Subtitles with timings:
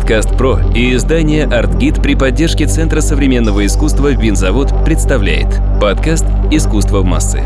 [0.00, 7.04] Подкаст «Про» и издание «Артгид» при поддержке Центра современного искусства «Винзавод» представляет подкаст «Искусство в
[7.04, 7.42] массы».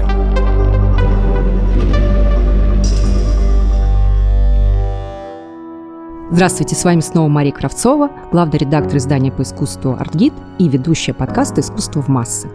[6.30, 11.60] Здравствуйте, с вами снова Мария Кравцова, главный редактор издания по искусству «Артгид» и ведущая подкаста
[11.60, 12.48] «Искусство в массы».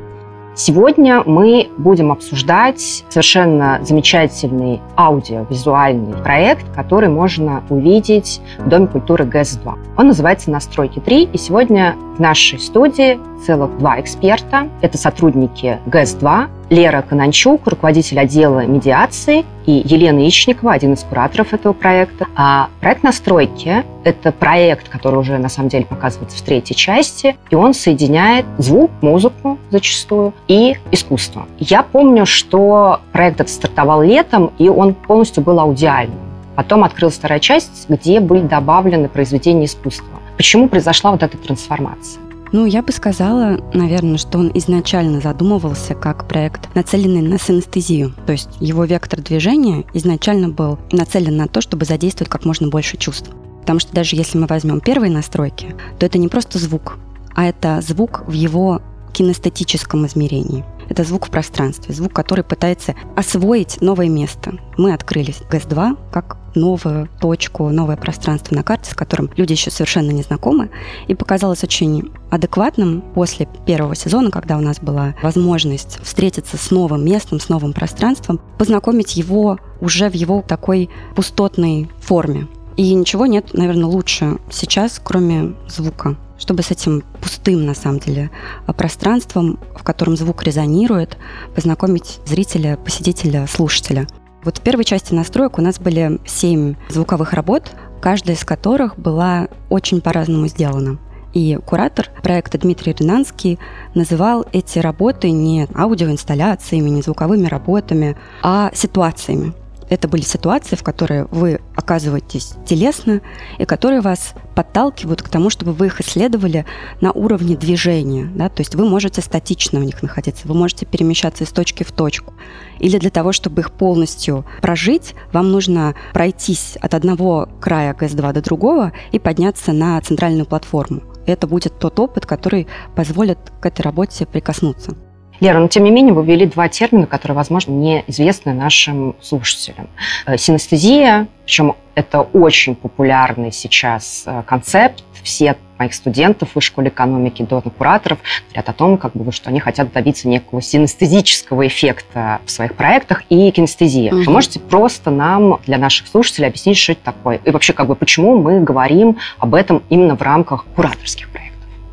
[0.60, 9.80] Сегодня мы будем обсуждать совершенно замечательный аудиовизуальный проект, который можно увидеть в Доме культуры ГЭС-2.
[9.96, 14.70] Он называется «Настройки 3», и сегодня нашей студии целых два эксперта.
[14.82, 21.74] Это сотрудники ГЭС-2, Лера Кананчук, руководитель отдела медиации, и Елена Ичникова, один из кураторов этого
[21.74, 22.28] проекта.
[22.36, 27.56] А проект «Настройки»— это проект, который уже, на самом деле, показывается в третьей части, и
[27.56, 31.48] он соединяет звук, музыку зачастую и искусство.
[31.58, 36.20] Я помню, что проект этот стартовал летом, и он полностью был аудиальным.
[36.56, 40.19] Потом открылась вторая часть, где были добавлены произведения искусства.
[40.40, 42.24] Почему произошла вот эта трансформация?
[42.54, 48.14] Ну, я бы сказала, наверное, что он изначально задумывался как проект, нацеленный на синестезию.
[48.26, 52.96] То есть его вектор движения изначально был нацелен на то, чтобы задействовать как можно больше
[52.96, 53.30] чувств.
[53.60, 56.98] Потому что даже если мы возьмем первые настройки, то это не просто звук,
[57.36, 60.64] а это звук в его кинестетическом измерении.
[60.88, 64.54] Это звук в пространстве, звук, который пытается освоить новое место.
[64.78, 70.12] Мы открыли ГЭС-2 как новую точку, новое пространство на карте, с которым люди еще совершенно
[70.12, 70.70] не знакомы.
[71.08, 77.06] И показалось очень адекватным после первого сезона, когда у нас была возможность встретиться с новым
[77.06, 82.48] местом, с новым пространством, познакомить его уже в его такой пустотной форме.
[82.78, 88.32] И ничего нет, наверное, лучше сейчас, кроме звука чтобы с этим пустым, на самом деле,
[88.78, 91.18] пространством, в котором звук резонирует,
[91.54, 94.08] познакомить зрителя, посетителя, слушателя.
[94.44, 99.48] Вот в первой части настроек у нас были семь звуковых работ, каждая из которых была
[99.70, 100.98] очень по-разному сделана.
[101.34, 103.60] И куратор проекта Дмитрий Ринанский
[103.94, 109.54] называл эти работы не аудиоинсталляциями, не звуковыми работами, а ситуациями.
[109.90, 113.22] Это были ситуации, в которые вы оказываетесь телесно
[113.58, 116.66] и которые вас подталкивают к тому, чтобы вы их исследовали
[117.02, 118.30] на уровне движения.
[118.36, 118.50] Да?
[118.50, 122.34] То есть вы можете статично в них находиться, вы можете перемещаться из точки в точку.
[122.80, 128.42] Или для того, чтобы их полностью прожить, вам нужно пройтись от одного края ГС-2 до
[128.42, 131.02] другого и подняться на центральную платформу.
[131.26, 134.96] Это будет тот опыт, который позволит к этой работе прикоснуться.
[135.40, 139.88] Лера, но тем не менее вы ввели два термина, которые, возможно, неизвестны нашим слушателям.
[140.26, 145.04] Э, синестезия, причем это очень популярный сейчас э, концепт.
[145.24, 149.60] Все моих студентов в школе экономики до кураторов говорят о том, как бы, что они
[149.60, 154.14] хотят добиться некого синестезического эффекта в своих проектах и кинестезия.
[154.14, 154.24] Угу.
[154.24, 157.40] Вы можете просто нам, для наших слушателей, объяснить, что это такое?
[157.44, 161.49] И вообще, как бы, почему мы говорим об этом именно в рамках кураторских проектов?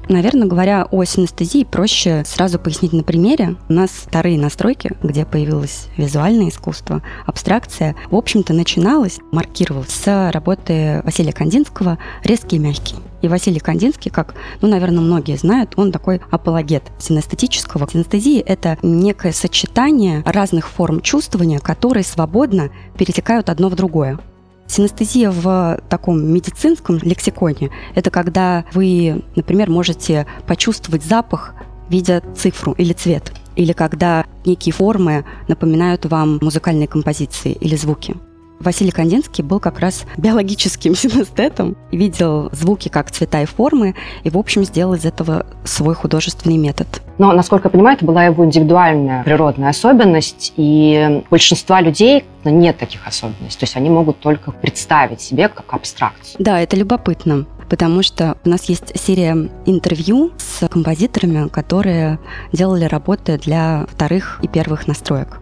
[0.08, 3.56] Наверное, говоря о синестезии, проще сразу пояснить на примере.
[3.68, 11.02] У нас вторые настройки, где появилось визуальное искусство, абстракция, в общем-то, начиналась, маркировалась с работы
[11.04, 12.94] Василия Кандинского «Резкий и мягкий».
[13.22, 17.88] И Василий Кандинский, как, ну, наверное, многие знают, он такой апологет синестетического.
[17.90, 24.20] Синестезия– это некое сочетание разных форм чувствования, которые свободно перетекают одно в другое.
[24.68, 31.54] Синестезия в таком медицинском лексиконе– это когда вы, например, можете почувствовать запах,
[31.88, 38.16] видя цифру или цвет, или когда некие формы напоминают вам музыкальные композиции или звуки.
[38.60, 43.94] Василий Кандинский был как раз биологическим синестетом, видел звуки как цвета и формы,
[44.24, 46.86] и, в общем, сделал из этого свой художественный метод.
[47.18, 53.06] Но, насколько я понимаю, это была его индивидуальная природная особенность, и большинства людей нет таких
[53.06, 53.60] особенностей.
[53.60, 56.36] То есть они могут только представить себе как абстракцию.
[56.38, 62.18] Да, это любопытно потому что у нас есть серия интервью с композиторами, которые
[62.52, 65.40] делали работы для вторых и первых настроек.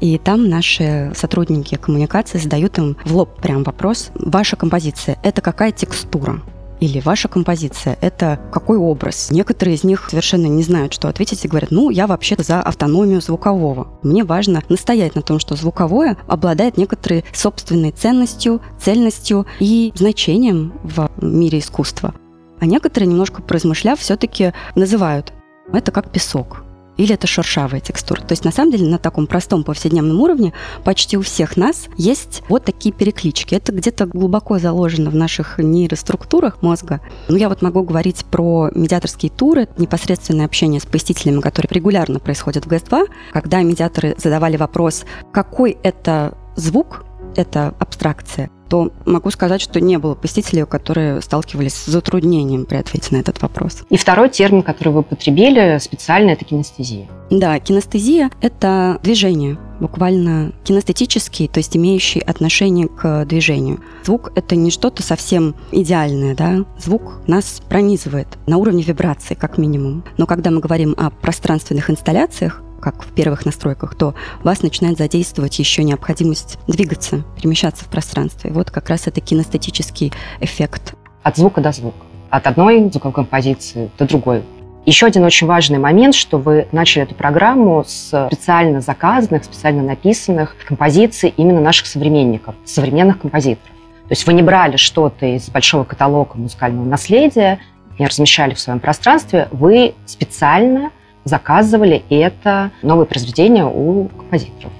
[0.00, 4.10] И там наши сотрудники коммуникации задают им в лоб прям вопрос.
[4.14, 6.40] Ваша композиция– это какая текстура?
[6.80, 9.30] или ваша композиция– это какой образ?
[9.30, 13.20] Некоторые из них совершенно не знают, что ответить, и говорят, ну, я вообще за автономию
[13.20, 13.88] звукового.
[14.02, 21.10] Мне важно настоять на том, что звуковое обладает некоторой собственной ценностью, цельностью и значением в
[21.20, 22.14] мире искусства.
[22.60, 25.32] А некоторые, немножко поразмышляв, все-таки называют
[25.72, 26.64] это как песок
[27.00, 28.20] или это шершавая текстура.
[28.20, 30.52] То есть на самом деле на таком простом повседневном уровне
[30.84, 33.54] почти у всех нас есть вот такие переклички.
[33.54, 37.00] Это где-то глубоко заложено в наших нейроструктурах мозга.
[37.28, 42.66] Ну, я вот могу говорить про медиаторские туры, непосредственное общение с посетителями, которые регулярно происходят
[42.66, 49.80] в ГЭС-2, когда медиаторы задавали вопрос, какой это звук, это абстракция, то могу сказать, что
[49.80, 53.82] не было посетителей, которые сталкивались с затруднением при ответе на этот вопрос.
[53.90, 57.08] И второй термин, который вы употребили специально, это кинестезия.
[57.30, 63.80] Да, кинестезия– это движение, буквально кинестетический, то есть имеющий отношение к движению.
[64.04, 66.64] Звук– это не что-то совсем идеальное, да?
[66.78, 70.04] Звук нас пронизывает на уровне вибрации, как минимум.
[70.16, 75.58] Но когда мы говорим о пространственных инсталляциях, как в первых настройках, то вас начинает задействовать
[75.58, 78.50] еще необходимость двигаться, перемещаться в пространстве.
[78.52, 80.94] Вот как раз это кинестетический эффект.
[81.22, 81.98] От звука до звука.
[82.30, 84.42] От одной звуковой композиции до другой.
[84.86, 90.56] Еще один очень важный момент, что вы начали эту программу с специально заказанных, специально написанных
[90.66, 93.74] композиций именно наших современников, современных композиторов.
[94.08, 97.60] То есть вы не брали что-то из большого каталога музыкального наследия,
[97.98, 100.90] не размещали в своем пространстве, вы специально
[101.24, 104.72] заказывали это новые произведения у композиторов.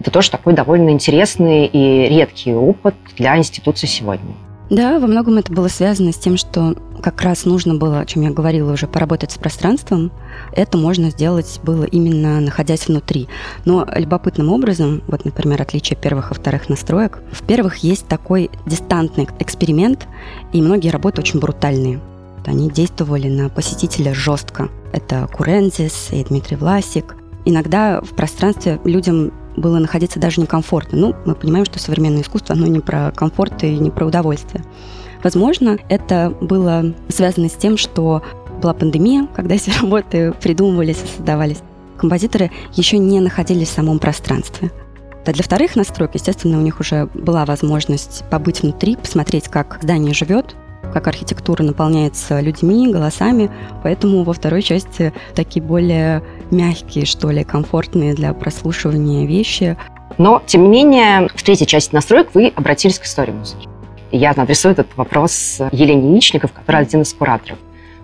[0.00, 4.34] Это тоже такой довольно интересный и редкий опыт для институции сегодня.
[4.70, 8.22] Да, во многом это было связано с тем, что как раз нужно было, о чем
[8.22, 10.12] я говорила уже, поработать с пространством.
[10.52, 13.28] Это можно сделать было именно находясь внутри.
[13.64, 19.26] Но любопытным образом, вот, например, отличие первых и вторых настроек, в первых есть такой дистантный
[19.38, 20.06] эксперимент,
[20.52, 22.00] и многие работы очень брутальные.
[22.44, 24.68] Они действовали на посетителя жестко.
[24.92, 27.16] Это Курензис и Дмитрий Власик.
[27.44, 30.98] Иногда в пространстве людям было находиться даже некомфортно.
[30.98, 34.64] Ну, мы понимаем, что современное искусство, оно не про комфорт и не про удовольствие.
[35.22, 38.22] Возможно, это было связано с тем, что
[38.62, 41.58] была пандемия, когда эти работы придумывались и создавались.
[41.96, 44.70] Композиторы еще не находились в самом пространстве.
[45.26, 50.14] А для вторых настроек, естественно, у них уже была возможность побыть внутри, посмотреть, как здание
[50.14, 50.54] живет,
[50.98, 53.50] как архитектура наполняется людьми, голосами,
[53.84, 59.76] поэтому во второй части такие более мягкие, что ли, комфортные для прослушивания вещи.
[60.18, 63.68] Но, тем не менее, в третьей части настроек вы обратились к истории музыки.
[64.10, 67.58] Я адресую этот вопрос Елене Яичников, которая один из кураторов.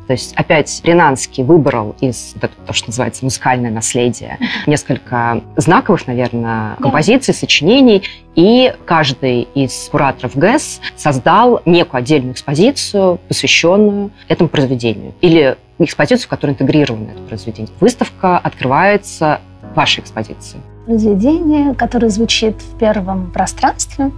[0.06, 7.32] То есть опять Ренанский выбрал из то, что называется музыкальное наследие, несколько знаковых, наверное, композиций,
[7.32, 8.02] сочинений,
[8.34, 15.14] и каждый из кураторов ГЭС создал некую отдельную экспозицию, посвященную этому произведению.
[15.20, 17.72] Или экспозицию, в которой интегрировано это произведение.
[17.80, 19.40] Выставка открывается
[19.74, 20.60] вашей экспозиции.
[20.86, 24.12] Произведение, которое звучит в первом пространстве,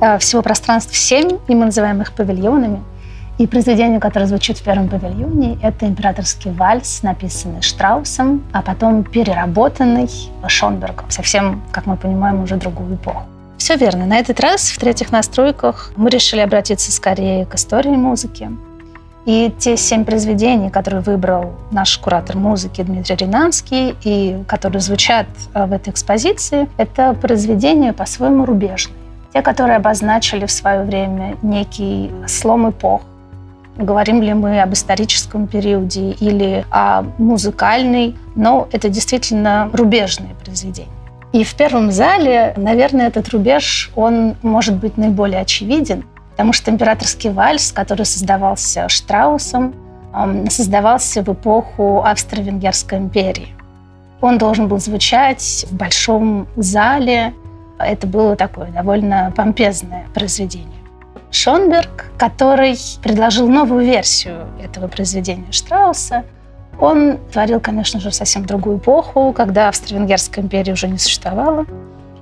[0.00, 2.80] э, всего пространств семь, и мы называем их павильонами–
[3.38, 10.08] и произведение, которое звучит в первом павильоне, это императорский вальс, написанный Штраусом, а потом переработанный
[10.46, 11.10] Шонбергом.
[11.10, 13.22] Совсем, как мы понимаем, уже другую эпоху.
[13.56, 14.06] Все верно.
[14.06, 18.50] На этот раз в третьих настройках мы решили обратиться скорее к истории музыки.
[19.24, 25.64] И те семь произведений, которые выбрал наш куратор музыки Дмитрий Ринанский и которые звучат э,
[25.64, 28.96] в этой экспозиции, это произведения по-своему рубежные.
[29.32, 33.02] Те, которые обозначили в свое время некий слом эпох,
[33.76, 40.90] Говорим ли мы об историческом периоде или о музыкальной, но это действительно рубежные произведения.
[41.32, 47.30] И в первом зале, наверное, этот рубеж, он может быть наиболее очевиден, потому что императорский
[47.30, 49.74] вальс, который создавался Штраусом,
[50.50, 53.48] создавался в эпоху Австро-Венгерской империи.
[54.20, 57.32] Он должен был звучать в большом зале.
[57.78, 60.81] Это было такое довольно помпезное произведение.
[61.32, 66.24] Шонберг, который предложил новую версию этого произведения Штрауса.
[66.78, 71.64] Он творил, конечно же, совсем другую эпоху, когда Австро-Венгерская империя уже не существовала.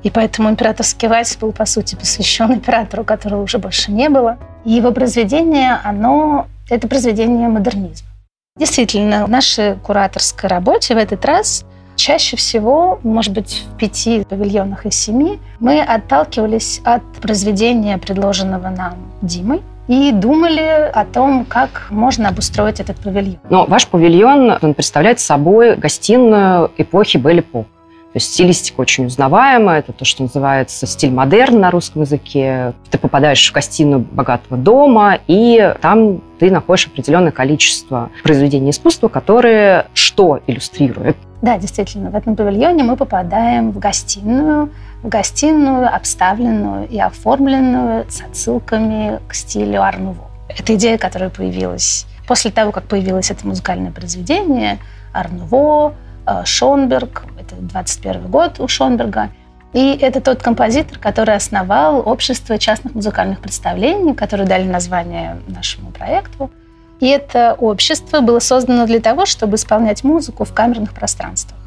[0.03, 4.39] И поэтому императорский вальс был, по сути, посвящен императору, которого уже больше не было.
[4.65, 8.09] И его произведение, оно, это произведение модернизма.
[8.57, 11.65] Действительно, в нашей кураторской работе в этот раз
[12.01, 18.95] Чаще всего, может быть, в пяти павильонах из семи, мы отталкивались от произведения, предложенного нам
[19.21, 23.37] Димой, и думали о том, как можно обустроить этот павильон.
[23.51, 27.67] Но ваш павильон он представляет собой гостиную эпохи Белли-Поп.
[27.67, 32.73] То есть стилистика очень узнаваемая, это то, что называется стиль модерн на русском языке.
[32.91, 39.87] Ты попадаешь в гостиную богатого дома, и там ты находишь определенное количество произведений искусства, которые
[39.93, 41.19] что иллюстрируют?
[41.43, 44.71] Да, действительно, в этом павильоне мы попадаем в гостиную,
[45.03, 50.31] в гостиную, обставленную и оформленную с отсылками к стилю Арнуво.
[50.49, 54.79] Это идея, которая появилась после того, как появилось это музыкальное произведение,
[55.13, 55.95] Арнуво,
[56.29, 59.31] э, Шонберг, это 21 год у Шонберга.
[59.73, 66.53] И это тот композитор, который основал общество частных музыкальных представлений, которые дали название нашему проекту.
[67.01, 71.59] И это общество было создано для того, чтобы исполнять музыку в камерных пространствах.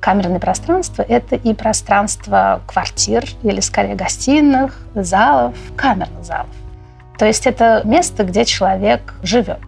[0.00, 6.48] камерное пространство– это и пространство квартир или, скорее, гостиных, залов, камерных залов.
[7.18, 9.58] То есть это место, где человек живет.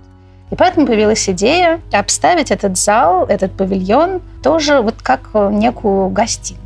[0.50, 6.62] И поэтому появилась идея обставить этот зал, этот павильон тоже вот как некую гостиную.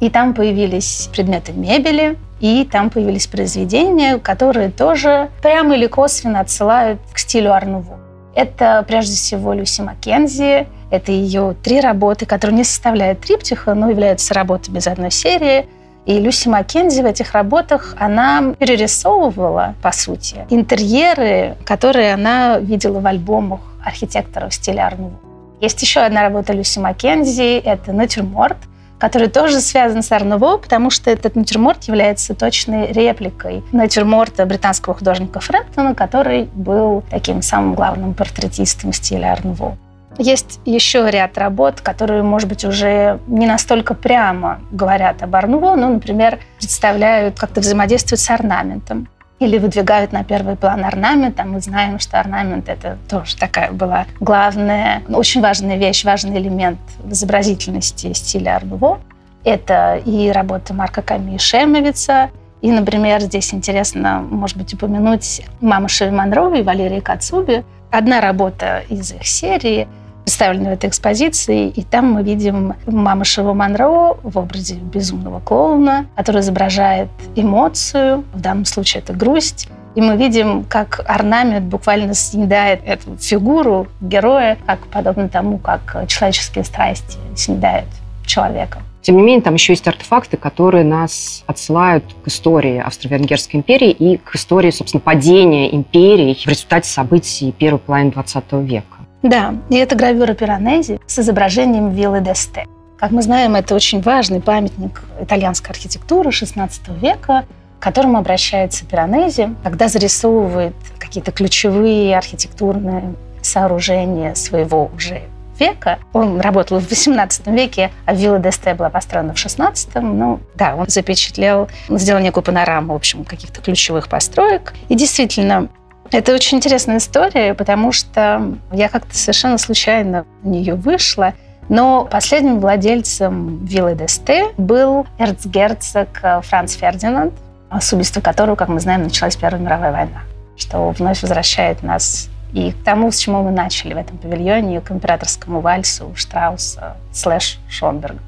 [0.00, 7.00] И там появились предметы мебели, и там появились произведения, которые тоже прямо или косвенно отсылают
[7.12, 7.98] к стилю Арнуву.
[8.34, 14.32] Это прежде всего Люси Маккензи, это ее три работы, которые не составляют триптиха, но являются
[14.34, 15.66] работами из одной серии.
[16.06, 23.06] И Люси Маккензи в этих работах, она перерисовывала, по сути, интерьеры, которые она видела в
[23.06, 25.18] альбомах архитекторов в стиле Арнуву.
[25.60, 28.56] Есть еще одна работа Люси Маккензи, это «Натюрморт»,
[28.98, 35.40] который тоже связан с Арнуво, потому что этот натюрморт является точной репликой натюрморта британского художника
[35.40, 39.76] Фрэмптона, который был таким самым главным портретистом стиля Арнуво.
[40.18, 45.88] Есть еще ряд работ, которые, может быть, уже не настолько прямо говорят об Арнуво, но,
[45.88, 51.98] например, представляют, как-то взаимодействуют с орнаментом или выдвигают на первый план орнамент, а мы знаем,
[51.98, 58.56] что орнамент— это тоже такая была главная, очень важная вещь, важный элемент в изобразительности стиля
[58.56, 59.00] Арнуво.
[59.44, 62.30] Это и работа Марка Ками Шемовица,
[62.60, 66.10] и, например, здесь интересно, может быть, упомянуть маму Шеви
[66.58, 67.64] и Валерии Кацуби.
[67.90, 69.86] Одна работа из их серии—
[70.28, 76.06] представлены в этой экспозиции, и там мы видим маму Шиву Монро в образе безумного клоуна,
[76.16, 82.80] который изображает эмоцию, в данном случае это грусть, и мы видим, как орнамент буквально съедает
[82.84, 87.88] эту фигуру героя, как подобно тому, как человеческие страсти съедают
[88.26, 88.80] человека.
[89.00, 94.18] Тем не менее, там еще есть артефакты, которые нас отсылают к истории Австро-Венгерской империи и
[94.18, 98.97] к истории, собственно, падения империи в результате событий первой половины XX века.
[99.22, 102.66] Да, и это гравюра Пиранези с изображением виллы Десте.
[102.98, 106.70] Как мы знаем, это очень важный памятник итальянской архитектуры XVI
[107.00, 107.44] века,
[107.78, 115.22] к которому обращается Пиранези, когда зарисовывает какие-то ключевые архитектурные сооружения своего уже
[115.58, 115.98] века.
[116.12, 120.00] Он работал в XVIII веке, а вилла Десте была построена в XVI.
[120.00, 124.74] Ну, да, он запечатлел, сделал некую панораму, в общем, каких-то ключевых построек.
[124.88, 125.68] И действительно,
[126.10, 131.34] это очень интересная история, потому что я как-то совершенно случайно в нее вышла.
[131.68, 136.08] Но последним владельцем виллы Десте был эрцгерцог
[136.42, 137.34] Франц Фердинанд,
[137.78, 140.22] с убийства которого, как мы знаем, началась Первая мировая война,
[140.56, 144.90] что вновь возвращает нас и к тому, с чего мы начали в этом павильоне, к
[144.90, 148.20] императорскому вальсу Штрауса слэш Шонберга.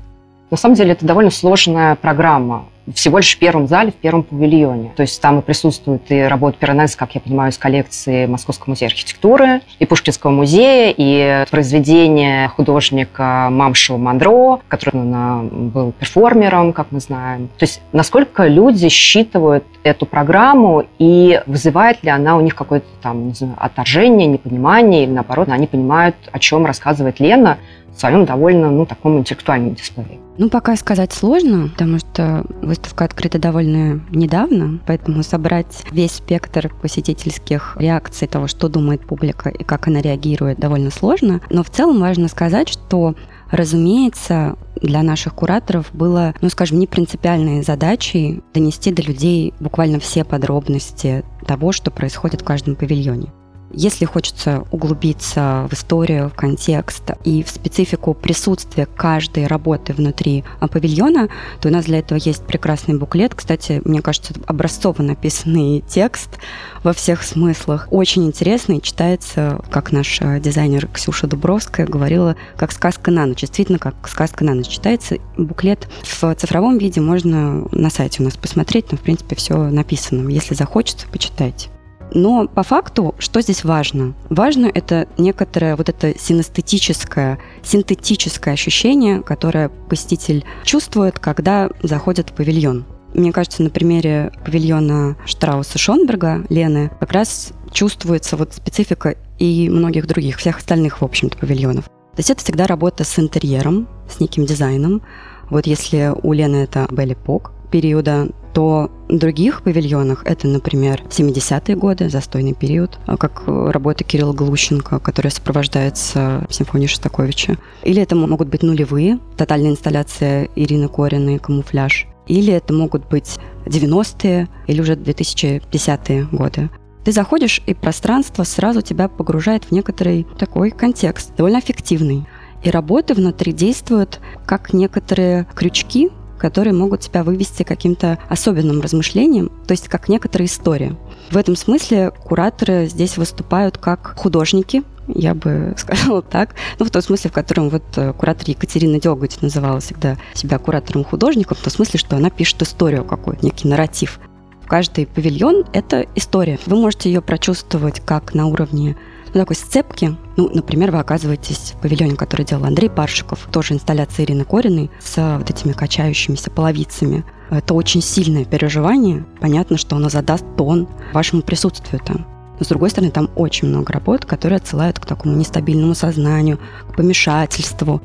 [0.51, 4.93] На самом деле это довольно сложная программа всего лишь в первом зале, в первом павильоне.
[4.97, 8.89] То есть там и присутствуют и работы Пиранеса, как я понимаю, из коллекции Московского музея
[8.89, 15.03] архитектуры, и Пушкинского музея, и произведения художника Мамшева Мандро, который
[15.51, 17.49] был перформером, как мы знаем.
[17.59, 23.29] То есть насколько люди считывают эту программу и вызывает ли она у них какое-то там,
[23.29, 27.59] не знаю, отторжение, непонимание, или наоборот, они понимают, о чем рассказывает Лена,
[27.97, 30.19] своем довольно ну, таком интеллектуальном дисплее.
[30.39, 37.77] Ну, пока сказать сложно, потому что выставка открыта довольно недавно, поэтому собрать весь спектр посетительских
[37.79, 41.41] реакций того, что думает публика и как она реагирует, довольно сложно.
[41.51, 43.15] Но в целом важно сказать, что
[43.51, 50.25] Разумеется, для наших кураторов было, ну, скажем, не принципиальной задачей донести до людей буквально все
[50.25, 53.33] подробности того, что происходит в каждом павильоне.
[53.73, 60.67] Если хочется углубиться в историю, в контекст и в специфику присутствия каждой работы внутри а,
[60.67, 61.29] павильона,
[61.61, 63.35] то у нас для этого есть прекрасный буклет.
[63.35, 66.39] Кстати, мне кажется, образцово написанный текст
[66.83, 67.87] во всех смыслах.
[67.91, 73.41] Очень интересный, читается, как наш а, дизайнер Ксюша Дубровская говорила, как сказка на ночь.
[73.41, 75.17] Действительно, как сказка на ночь читается.
[75.37, 80.29] Буклет в цифровом виде можно на сайте у нас посмотреть, но, в принципе, все написано.
[80.29, 81.69] Если захочется, почитайте.
[82.13, 84.15] Но по факту, что здесь важно?
[84.29, 92.85] Важно это некоторое вот это синестетическое, синтетическое ощущение, которое посетитель чувствует, когда заходит в павильон.
[93.15, 100.07] Мне кажется, на примере павильона Штрауса Шонберга, Лены, как раз чувствуется вот специфика и многих
[100.07, 101.85] других, всех остальных, в общем-то, павильонов.
[101.85, 105.03] То есть это всегда работа с интерьером, с неким дизайном.
[105.49, 111.77] Вот если у Лены это Белли Пок периода, то в других павильонах это, например, 70-е
[111.77, 117.57] годы, застойный период, а как работа Кирилла Глущенко, которая сопровождается симфонией Шостаковича.
[117.83, 122.07] Или это могут быть нулевые, тотальная инсталляция Ирины Кориной «Камуфляж».
[122.27, 126.71] Или это могут быть 90-е или уже 2010-е годы.
[127.05, 132.27] Ты заходишь, и пространство сразу тебя погружает в некоторый такой контекст, довольно аффективный.
[132.63, 139.73] И работы внутри действуют как некоторые крючки, которые могут тебя вывести каким-то особенным размышлением, то
[139.73, 140.97] есть как некоторая история.
[141.31, 146.55] В этом смысле кураторы здесь выступают как художники, я бы сказала так.
[146.79, 151.57] Ну, в том смысле, в котором вот э, куратор Екатерина Дёготь называла всегда себя куратором-художником,
[151.57, 154.19] в том смысле, что она пишет историю какую-то, некий нарратив.
[154.67, 156.59] Каждый павильон— это история.
[156.67, 158.97] Вы можете ее прочувствовать как на уровне
[159.33, 160.17] ну, такой сцепки.
[160.37, 165.37] Ну, например, вы оказываетесь в павильоне, который делал Андрей Паршиков, тоже инсталляция Ирины Кориной с
[165.39, 167.25] вот этими качающимися половицами.
[167.51, 169.25] Это очень сильное переживание.
[169.41, 172.27] Понятно, что оно задаст тон вашему присутствию там.
[172.59, 176.59] Но, с другой стороны, там очень много работ, которые отсылают к такому нестабильному сознанию,
[176.91, 178.03] к помешательству.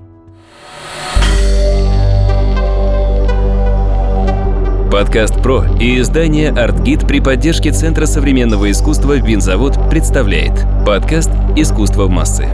[4.95, 10.53] Подкаст «Про» и издание «Артгид» при поддержке Центра современного искусства «Винзавод» представляет
[10.85, 12.47] подкаст «Искусство в массы».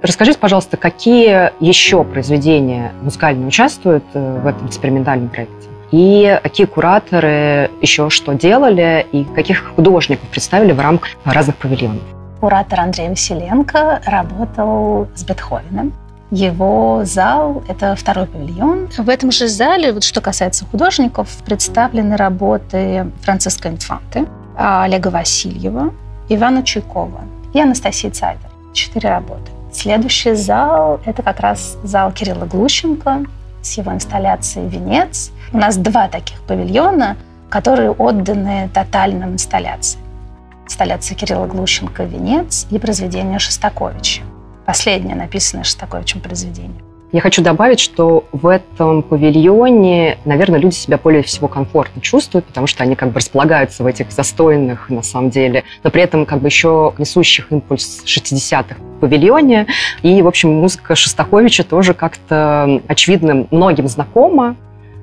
[0.00, 5.68] Расскажите, пожалуйста, какие еще произведения музыкальные участвуют э, в этом экспериментальном проекте?
[5.90, 12.00] И какие кураторы еще что делали, и каких художников представили в рамках разных павильонов?
[12.40, 15.92] Куратор Андрей Василенко работал с Бетховеном.
[16.30, 18.88] Его зал– это второй павильон.
[18.98, 25.94] В этом же зале, вот что касается художников, представлены работы Франциска Инфанты, Олега Васильева,
[26.28, 27.22] Ивана Чуйкова
[27.54, 28.50] и Анастасии Цайдер.
[28.74, 29.50] Четыре работы.
[29.72, 33.24] Следующий зал– это как раз зал Кирилла Глущенко
[33.62, 35.30] с его инсталляцией «Венец».
[35.52, 37.16] У нас два таких павильона,
[37.48, 40.04] которые отданы тотальным инсталляциям.
[40.66, 44.22] Инсталляция Кирилла Глущенко «Венец» и произведение Шостаковича
[44.68, 46.82] последнее написанное Шостаковичем произведение.
[47.10, 52.66] Я хочу добавить, что в этом павильоне, наверное, люди себя более всего комфортно чувствуют, потому
[52.66, 56.42] что они как бы располагаются в этих застойных, на самом деле, но при этом как
[56.42, 59.68] бы еще несущих импульс 60-х павильоне.
[60.02, 64.54] И, в общем, музыка Шостаковича тоже как-то, очевидно, многим знакома.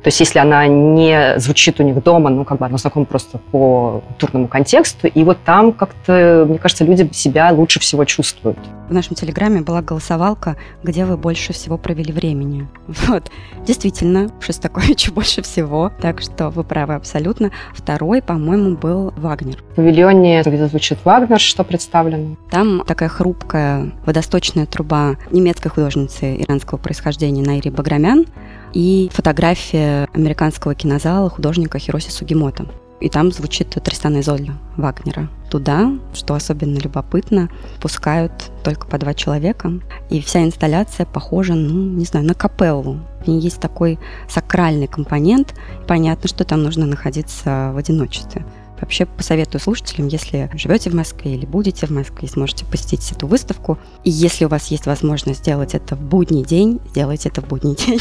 [0.06, 3.40] То есть если она не звучит у них дома, ну, как бы она знакома просто
[3.40, 8.60] по культурному контексту, и вот там как-то, мне кажется, люди себя лучше всего чувствуют.
[8.88, 12.68] В нашем телеграме была голосовалка, где вы больше всего провели времени.
[13.08, 13.32] Вот.
[13.66, 17.50] Действительно, Шостаковичу больше всего, так что вы правы абсолютно.
[17.74, 19.64] Второй, по-моему, был Вагнер.
[19.72, 22.36] В павильоне, где звучит Вагнер, что представлено?
[22.52, 28.28] Там такая хрупкая водосточная труба немецкой художницы иранского происхождения Найри Баграмян,
[28.76, 32.68] и фотография американского кинозала художника Хироси Сугимото.
[33.02, 35.30] И там звучит Тристан Изольда Вагнера.
[35.50, 37.50] Туда, что особенно любопытно,
[37.82, 38.32] пускают
[38.64, 39.74] только по два человека.
[40.10, 43.00] И вся инсталляция похожа, ну, не знаю, на капеллу.
[43.26, 45.56] В есть такой сакральный компонент.
[45.88, 48.46] Понятно, что там нужно находиться в одиночестве.
[48.80, 53.78] Вообще посоветую слушателям, если живете в Москве или будете в Москве, сможете посетить эту выставку.
[54.04, 57.76] И если у вас есть возможность сделать это в будний день, сделайте это в будний
[57.88, 58.00] день.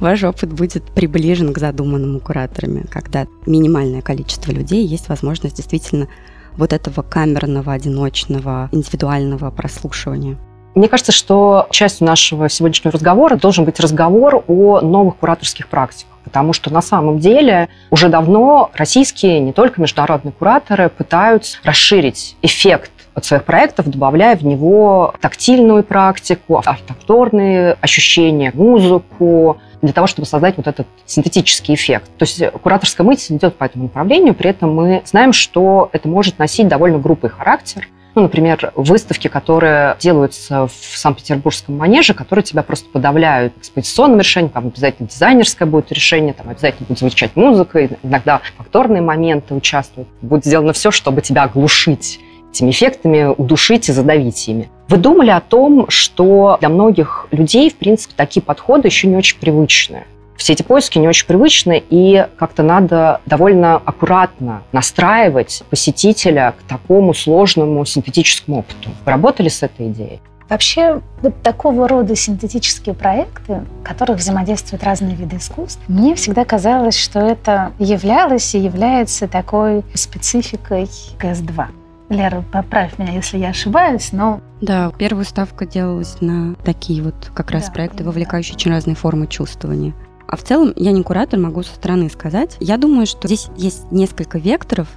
[0.00, 6.08] Ваш опыт будет приближен к задуманному кураторами, когда минимальное количество людей есть возможность действительно
[6.56, 10.38] вот этого камерного, одиночного, индивидуального прослушивания.
[10.74, 16.11] Мне кажется, что частью нашего сегодняшнего разговора должен быть разговор о новых кураторских практиках.
[16.24, 22.92] Потому что на самом деле уже давно российские, не только международные кураторы пытаются расширить эффект
[23.14, 30.56] от своих проектов, добавляя в него тактильную практику, автоторные ощущения, музыку, для того, чтобы создать
[30.56, 32.08] вот этот синтетический эффект.
[32.16, 36.38] То есть кураторская мысль идет по этому направлению, при этом мы знаем, что это может
[36.38, 42.88] носить довольно грубый характер– ну, например, выставки, которые делаются в Санкт-Петербургском манеже, которые тебя просто
[42.90, 49.02] подавляют экспозиционным решением, там обязательно дизайнерское будет решение, там обязательно будет звучать музыка, иногда факторные
[49.02, 50.08] моменты участвуют.
[50.20, 52.20] Будет сделано все, чтобы тебя оглушить
[52.52, 54.68] этими эффектами, удушить и задавить ими.
[54.88, 59.38] Вы думали о том, что для многих людей, в принципе, такие подходы еще не очень
[59.38, 60.04] привычные
[60.36, 67.14] все эти поиски не очень привычны, и как-то надо довольно аккуратно настраивать посетителя к такому
[67.14, 68.90] сложному синтетическому опыту.
[69.04, 70.20] Вы работали с этой идеей?
[70.48, 76.98] Вообще, вот такого рода синтетические проекты, в которых взаимодействуют разные виды искусств, мне всегда казалось,
[76.98, 81.66] что это являлось и является такой спецификой КС-2.
[82.10, 84.40] Лера, поправь меня, если я ошибаюсь, но...
[84.60, 88.56] Да, первая ставка делалась на такие вот как раз да, проекты, вовлекающие да.
[88.56, 89.94] очень разные формы чувствования.
[90.32, 92.56] А в целом, я не куратор, могу со стороны сказать.
[92.58, 94.88] Я думаю, что здесь есть несколько векторов,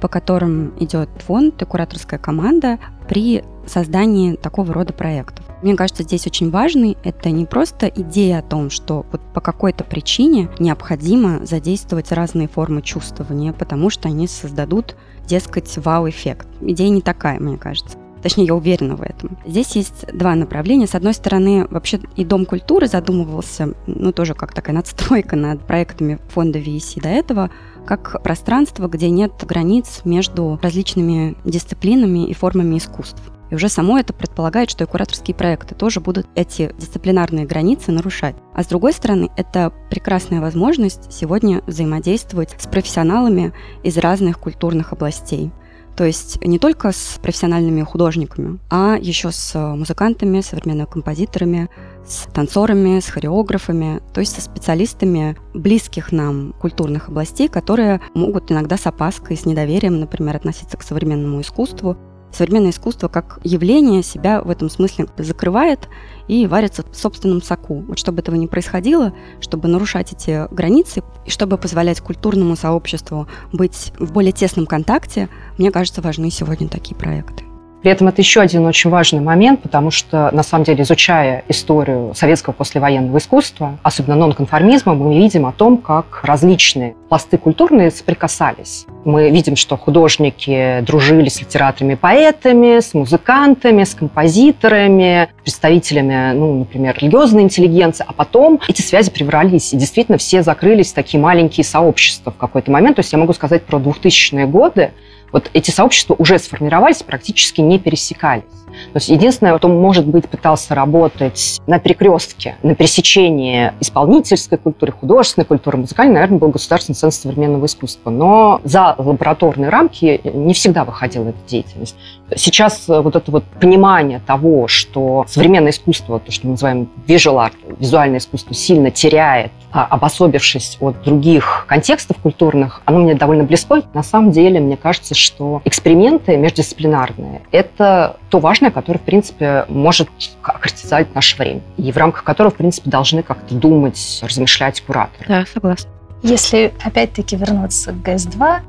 [0.00, 2.78] по которым идет фонд и кураторская команда
[3.08, 5.44] при создании такого рода проектов.
[5.62, 9.82] Мне кажется, здесь очень важный это не просто идея о том, что вот по какой-то
[9.82, 14.94] причине необходимо задействовать разные формы чувствования, потому что они создадут,
[15.26, 16.46] дескать, вау-эффект.
[16.60, 17.98] Идея не такая, мне кажется.
[18.24, 19.36] Точнее, я уверена в этом.
[19.44, 20.86] Здесь есть два направления.
[20.86, 26.18] С одной стороны, вообще и Дом культуры задумывался, ну, тоже как такая надстройка над проектами
[26.30, 27.50] фонда VC до этого,
[27.84, 33.20] как пространство, где нет границ между различными дисциплинами и формами искусств.
[33.50, 38.36] И уже само это предполагает, что и кураторские проекты тоже будут эти дисциплинарные границы нарушать.
[38.54, 45.52] А с другой стороны, это прекрасная возможность сегодня взаимодействовать с профессионалами из разных культурных областей.
[45.96, 51.70] То есть не только с профессиональными художниками, а еще с музыкантами, современными композиторами,
[52.06, 58.76] с танцорами, с хореографами, то есть со специалистами близких нам культурных областей, которые могут иногда
[58.76, 61.96] с опаской, с недоверием, например, относиться к современному искусству,
[62.34, 65.88] современное искусство как явление себя в этом смысле закрывает
[66.28, 67.80] и варится в собственном соку.
[67.86, 73.92] Вот чтобы этого не происходило, чтобы нарушать эти границы и чтобы позволять культурному сообществу быть
[73.98, 77.44] в более тесном контакте, мне кажется, важны сегодня такие проекты.
[77.84, 82.14] При этом это еще один очень важный момент, потому что, на самом деле, изучая историю
[82.14, 88.86] советского послевоенного искусства, особенно нонконформизма, мы видим о том, как различные пласты культурные соприкасались.
[89.04, 96.96] Мы видим, что художники дружили с литераторами, поэтами, с музыкантами, с композиторами, представителями, ну, например,
[96.98, 102.32] религиозной интеллигенции, а потом эти связи преврались, и действительно все закрылись в такие маленькие сообщества
[102.32, 102.96] в какой-то момент.
[102.96, 104.92] То есть я могу сказать про 2000-е годы,
[105.34, 108.44] вот эти сообщества уже сформировались, практически не пересекались.
[108.92, 115.44] То есть единственное, кто, может быть, пытался работать на перекрестке, на пересечении исполнительской культуры, художественной
[115.44, 118.10] культуры, музыкальной, наверное, был Государственный центр современного искусства.
[118.10, 121.96] Но за лабораторные рамки не всегда выходила эта деятельность.
[122.36, 127.52] Сейчас вот это вот понимание того, что современное искусство, то, что мы называем visual art,
[127.78, 133.82] визуальное искусство, сильно теряет, а, обособившись от других контекстов культурных, оно мне довольно близко.
[133.92, 140.08] На самом деле, мне кажется, что эксперименты междисциплинарные– это то важное, которое, в принципе, может
[140.42, 141.60] охарактеризовать наше время.
[141.76, 145.24] И в рамках которого, в принципе, должны как-то думать, размышлять кураторы.
[145.28, 145.90] Да, согласна.
[146.22, 148.60] Если, опять-таки, вернуться к ГЭС-2,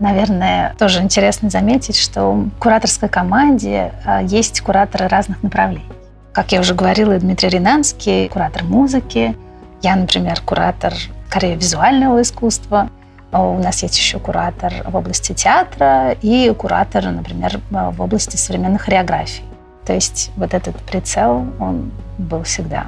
[0.00, 5.90] Наверное, тоже интересно заметить, что в кураторской команде а, есть кураторы разных направлений.
[6.32, 9.36] Как я уже говорила, Дмитрий Ринанский, куратор музыки.
[9.82, 10.92] Я, например, куратор
[11.28, 12.90] скорее визуального искусства.
[13.30, 18.82] А у нас есть еще куратор в области театра и куратор, например, в области современных
[18.82, 19.44] хореографий.
[19.84, 22.86] То есть вот этот прицел, он был всегда.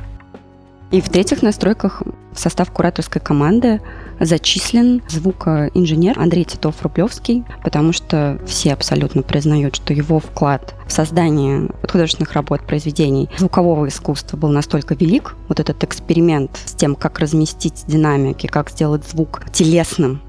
[0.91, 3.81] И в-третьих, на стройках в состав кураторской команды
[4.19, 12.33] зачислен звукоинженер Андрей Титов-Рублевский, потому что все абсолютно признают, что его вклад в создание художественных
[12.33, 18.49] работ, произведений звукового искусства был настолько велик, вот этот эксперимент с тем, как разместить динамики,
[18.49, 20.21] как сделать звук телесным,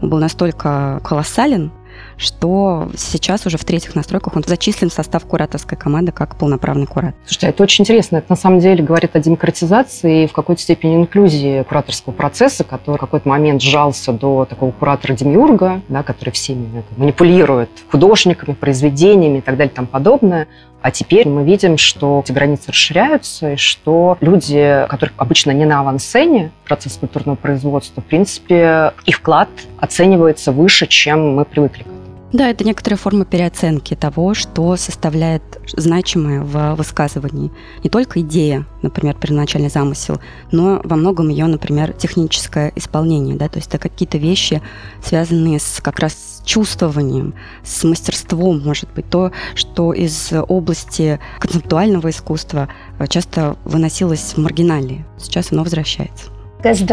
[0.00, 1.70] он был настолько колоссален,
[2.16, 7.14] что сейчас уже в третьих настройках он зачислен в состав кураторской команды как полноправный куратор.
[7.24, 8.18] Слушайте, это очень интересно.
[8.18, 12.96] Это на самом деле говорит о демократизации и в какой-то степени инклюзии кураторского процесса, который
[12.96, 19.56] в какой-то момент сжался до такого куратора-демиурга, да, который всеми манипулирует художниками, произведениями и так
[19.56, 20.48] далее и тому подобное.
[20.84, 25.80] А теперь мы видим, что эти границы расширяются, и что люди, которые обычно не на
[25.80, 31.86] авансцене процесс культурного производства, в принципе, их вклад оценивается выше, чем мы привыкли.
[32.34, 35.42] Да, это некоторая форма переоценки того, что составляет
[35.72, 37.50] значимое в высказывании.
[37.82, 40.20] Не только идея, например, первоначальный замысел,
[40.50, 43.36] но во многом ее, например, техническое исполнение.
[43.36, 43.48] Да?
[43.48, 44.60] То есть это какие-то вещи,
[45.02, 52.68] связанные с как раз чувствованием, с мастерством, может быть, то, что из области концептуального искусства
[53.08, 55.04] часто выносилось в маргиналии.
[55.18, 56.34] Сейчас оно возвращается.
[56.64, 56.92] ГСД,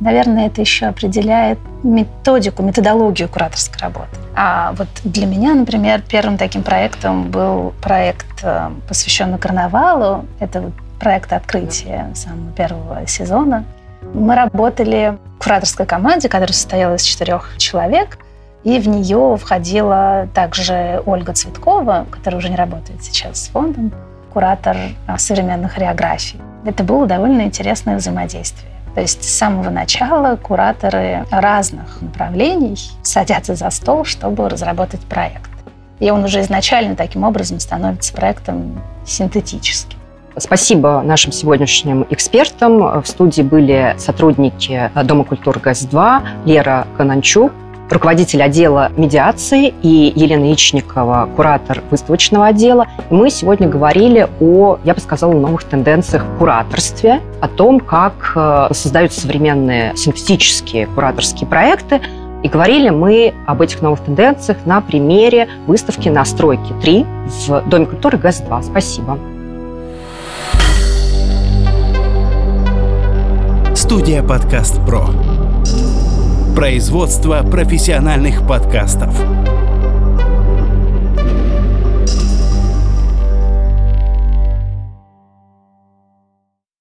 [0.00, 4.08] наверное, это еще определяет методику, методологию кураторской работы.
[4.34, 10.26] А вот для меня, например, первым таким проектом был проект, э, посвященный карнавалу.
[10.40, 13.64] Это проект открытия самого первого сезона.
[14.12, 18.18] Мы работали в кураторской команде, которая состояла из четырех человек,
[18.64, 23.92] и в нее входила также Ольга Цветкова, которая уже не работает сейчас с фондом,
[24.32, 26.40] куратор э, современных хореографий.
[26.64, 28.70] Это было довольно интересное взаимодействие.
[28.94, 35.50] То есть с самого начала кураторы разных направлений садятся за стол, чтобы разработать проект.
[35.98, 39.98] И он уже изначально таким образом становится проектом синтетическим.
[40.36, 43.02] Спасибо нашим сегодняшним экспертам.
[43.02, 47.52] В студии были сотрудники Дома культуры ГАЗ-2, Лера Кананчук,
[47.92, 52.86] руководитель отдела медиации, и Елена Ичникова, куратор выставочного отдела.
[53.10, 58.68] Мы сегодня говорили о, я бы сказала, новых тенденциях в кураторстве, о том, как э,
[58.72, 62.00] создаются современные синтетические кураторские проекты,
[62.42, 68.18] и говорили мы об этих новых тенденциях на примере выставки «Настройки 3» в Доме культуры
[68.18, 68.62] ГЭС-2.
[68.62, 69.18] Спасибо.
[73.74, 75.31] Студия «Подкаст Про».
[76.54, 79.41] Производство профессиональных подкастов.